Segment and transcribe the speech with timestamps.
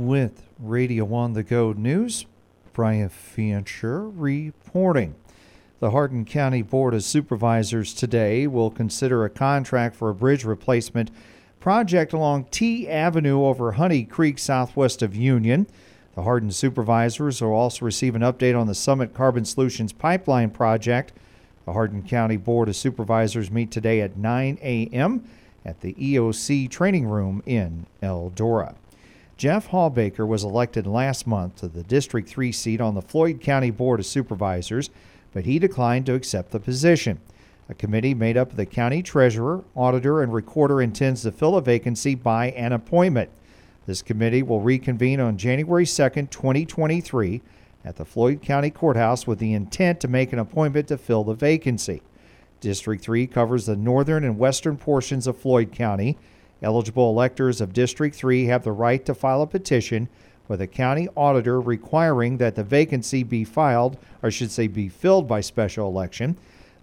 [0.00, 2.24] With Radio on the Go News,
[2.72, 5.14] Brian Fancher reporting.
[5.78, 11.10] The Hardin County Board of Supervisors today will consider a contract for a bridge replacement
[11.60, 15.66] project along T Avenue over Honey Creek southwest of Union.
[16.14, 21.12] The Hardin supervisors will also receive an update on the Summit Carbon Solutions pipeline project.
[21.66, 25.28] The Hardin County Board of Supervisors meet today at 9 a.m.
[25.62, 28.76] at the EOC training room in Eldora.
[29.40, 33.70] Jeff Hallbaker was elected last month to the District 3 seat on the Floyd County
[33.70, 34.90] Board of Supervisors,
[35.32, 37.18] but he declined to accept the position.
[37.66, 41.62] A committee made up of the county treasurer, auditor, and recorder intends to fill a
[41.62, 43.30] vacancy by an appointment.
[43.86, 47.40] This committee will reconvene on January 2, 2023,
[47.82, 51.32] at the Floyd County Courthouse with the intent to make an appointment to fill the
[51.32, 52.02] vacancy.
[52.60, 56.18] District 3 covers the northern and western portions of Floyd County.
[56.62, 60.08] Eligible electors of District 3 have the right to file a petition
[60.48, 65.28] with a county auditor requiring that the vacancy be filed, or should say be filled
[65.28, 66.36] by special election.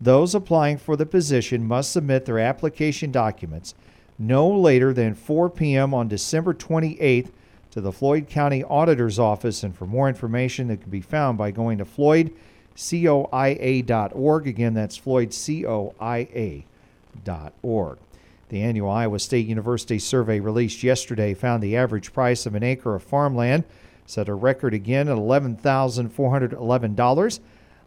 [0.00, 3.74] Those applying for the position must submit their application documents
[4.18, 5.94] no later than 4 p.m.
[5.94, 7.30] on December 28th
[7.70, 9.64] to the Floyd County Auditor's Office.
[9.64, 14.46] And for more information, that can be found by going to floydcoia.org.
[14.46, 17.98] Again, that's floydcoia.org.
[18.48, 22.94] The annual Iowa State University survey released yesterday found the average price of an acre
[22.94, 23.64] of farmland
[24.06, 27.40] set a record again at $11,411.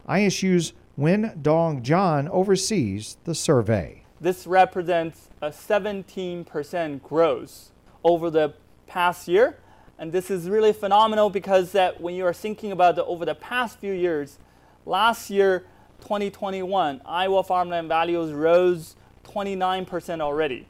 [0.10, 4.04] ISU's Wendong Zhang oversees the survey.
[4.20, 7.72] This represents a 17% growth
[8.04, 8.56] over the
[8.88, 9.58] past year.
[10.00, 13.36] And this is really phenomenal because that when you are thinking about the, over the
[13.36, 14.40] past few years,
[14.86, 15.68] last year,
[16.02, 18.96] 2021, Iowa farmland values rose
[19.28, 20.68] 29% already.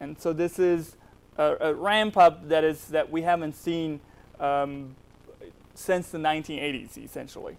[0.00, 0.96] And so this is
[1.36, 4.00] a, a, ramp up that is that we haven't seen
[4.40, 4.94] um,
[5.74, 7.56] since the 1980s, essentially.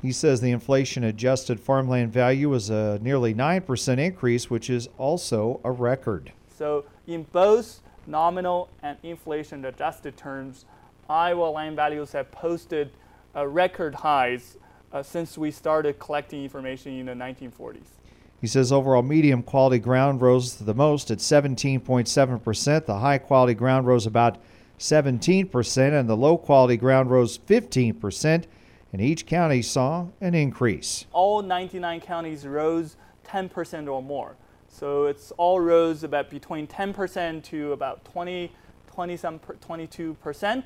[0.00, 5.60] He says the inflation adjusted farmland value was a nearly 9% increase, which is also
[5.62, 6.32] a record.
[6.56, 10.64] So, in both nominal and inflation adjusted terms,
[11.08, 12.90] Iowa land values have posted
[13.34, 14.56] uh, record highs
[14.92, 18.01] uh, since we started collecting information in the 1940s.
[18.42, 22.86] He says overall medium quality ground rose the most at 17.7%.
[22.86, 24.42] The high quality ground rose about
[24.80, 28.44] 17%, and the low quality ground rose 15%
[28.92, 31.06] and each county saw an increase.
[31.12, 34.34] All 99 counties rose 10% or more.
[34.68, 38.50] So it's all rose about between 10% to about 20,
[38.88, 40.64] 20 some 22%.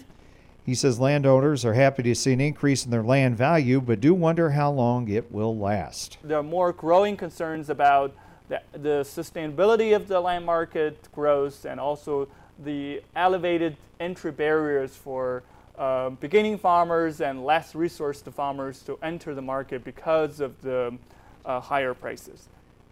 [0.66, 4.12] He says landowners are happy to see an increase in their land value, but do
[4.12, 6.19] wonder how long it will last.
[6.25, 8.12] There are more growing concerns about
[8.49, 12.26] the, the sustainability of the land market growth and also
[12.65, 15.44] the elevated entry barriers for
[15.78, 20.93] uh, beginning farmers and less resourced farmers to enter the market because of the
[21.44, 22.49] uh, higher prices.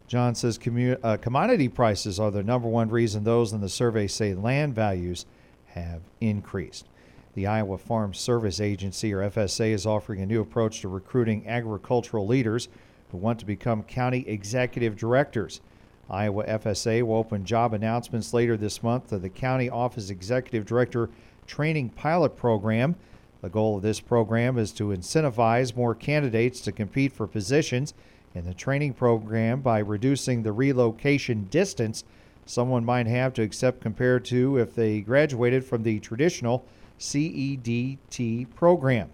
[0.08, 4.06] Zhang says commu- uh, commodity prices are the number one reason those in the survey
[4.06, 5.26] say land values
[5.68, 6.86] have increased.
[7.34, 12.28] The Iowa Farm Service Agency, or FSA, is offering a new approach to recruiting agricultural
[12.28, 12.68] leaders
[13.10, 15.60] who want to become county executive directors.
[16.08, 21.10] Iowa FSA will open job announcements later this month to the County Office Executive Director
[21.44, 22.94] training pilot program.
[23.42, 27.94] The goal of this program is to incentivize more candidates to compete for positions
[28.36, 32.04] in the training program by reducing the relocation distance
[32.46, 36.64] someone might have to accept compared to if they graduated from the traditional
[36.98, 39.10] CEDT program.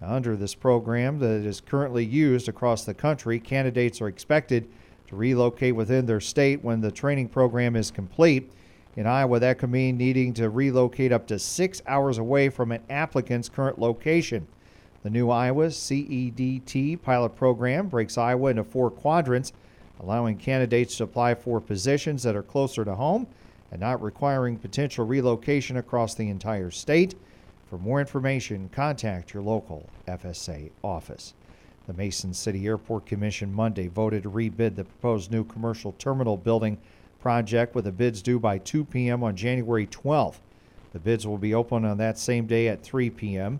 [0.00, 4.68] Under this program that is currently used across the country, candidates are expected
[5.06, 8.50] to relocate within their state when the training program is complete.
[8.96, 12.82] In Iowa, that could mean needing to relocate up to six hours away from an
[12.90, 14.46] applicant's current location.
[15.02, 19.52] The new Iowa CEDT pilot program breaks Iowa into four quadrants,
[20.00, 23.26] allowing candidates to apply for positions that are closer to home
[23.72, 27.14] and not requiring potential relocation across the entire state.
[27.68, 31.32] For more information, contact your local FSA office.
[31.86, 36.76] The Mason City Airport Commission Monday voted to rebid the proposed new commercial terminal building
[37.18, 39.24] project with the bids due by 2 p.m.
[39.24, 40.40] on January 12th.
[40.92, 43.58] The bids will be open on that same day at 3 p.m.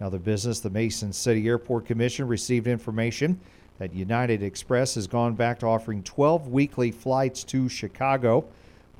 [0.00, 3.38] Now, the business, the Mason City Airport Commission received information
[3.78, 8.46] that United Express has gone back to offering 12 weekly flights to Chicago.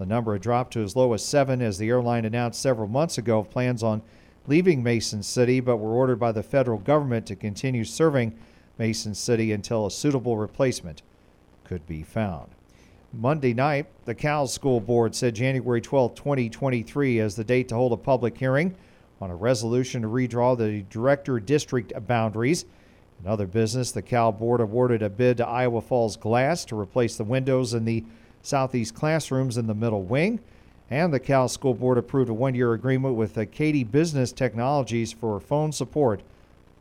[0.00, 3.18] The number had dropped to as low as seven as the airline announced several months
[3.18, 4.00] ago plans on
[4.46, 8.34] leaving Mason City, but were ordered by the federal government to continue serving
[8.78, 11.02] Mason City until a suitable replacement
[11.64, 12.48] could be found.
[13.12, 17.92] Monday night, the Cal School Board said January 12, 2023, as the date to hold
[17.92, 18.74] a public hearing
[19.20, 22.64] on a resolution to redraw the director district boundaries.
[23.22, 27.18] In other business, the Cal Board awarded a bid to Iowa Falls Glass to replace
[27.18, 28.02] the windows in the
[28.42, 30.40] southeast classrooms in the middle wing.
[30.90, 35.38] And the Cal School Board approved a one year agreement with Katie Business Technologies for
[35.38, 36.22] phone support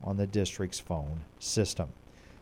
[0.04, 1.90] on the district's phone system.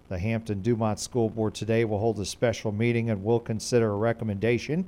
[0.09, 3.97] The Hampton Dumont School Board today will hold a special meeting and will consider a
[3.97, 4.87] recommendation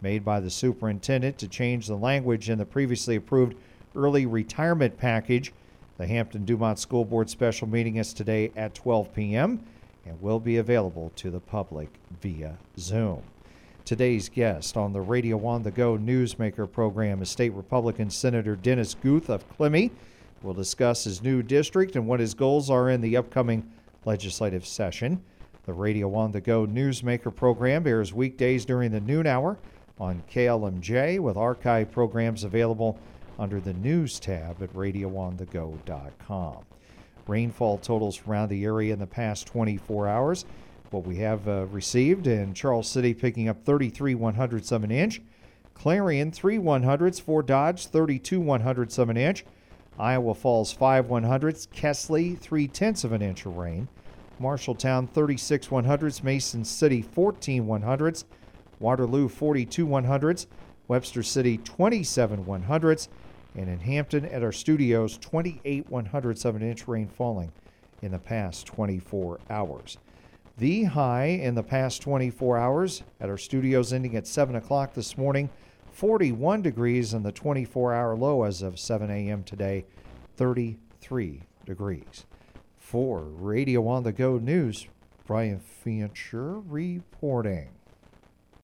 [0.00, 3.56] made by the superintendent to change the language in the previously approved
[3.96, 5.52] early retirement package.
[5.98, 9.60] The Hampton Dumont School Board special meeting is today at 12 p.m.
[10.06, 11.88] and will be available to the public
[12.22, 13.22] via Zoom.
[13.84, 18.94] Today's guest on the Radio on the Go Newsmaker program is State Republican Senator Dennis
[18.94, 19.90] Guth of Klemme.
[20.42, 23.68] We'll discuss his new district and what his goals are in the upcoming
[24.04, 25.22] legislative session.
[25.66, 29.58] The Radio on the Go Newsmaker program airs weekdays during the noon hour
[29.98, 32.98] on KLMJ with archive programs available
[33.38, 36.64] under the News tab at radioonthego.com.
[37.26, 40.44] Rainfall totals around the area in the past 24 hours.
[40.90, 44.90] What we have uh, received in Charles City picking up 33 one hundredths of an
[44.90, 45.22] inch.
[45.72, 49.44] Clarion 3 one hundredths, Fort Dodge 32 one hundredths of an inch.
[49.98, 53.88] Iowa Falls 5 one hundredths, Kesley 3 tenths of an inch of rain.
[54.40, 58.24] Marshalltown 36 one hundredths, Mason City 14 one hundredths,
[58.80, 60.48] Waterloo 42 one hundredths,
[60.88, 63.08] Webster City 27 one hundredths,
[63.54, 67.52] and in Hampton at our studios 28 one hundredths of an inch rain falling
[68.02, 69.96] in the past 24 hours.
[70.58, 75.16] The high in the past 24 hours at our studios ending at 7 o'clock this
[75.16, 75.48] morning,
[75.92, 79.42] 41 degrees, and the 24 hour low as of 7 a.m.
[79.42, 79.86] today,
[80.36, 82.26] 33 degrees.
[82.76, 84.86] For Radio on the Go News,
[85.26, 87.79] Brian Fincher reporting.